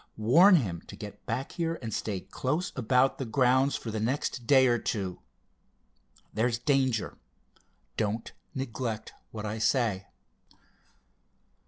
[0.17, 4.47] Warn him to get back here, and stay close about the grounds for the next
[4.47, 5.19] day or two.
[6.33, 7.19] There's danger!
[7.97, 10.07] Don't neglect what I say."